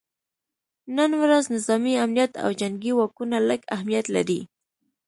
[0.97, 4.41] نن ورځ نظامي امنیت او جنګي واکونه لږ اهمیت لري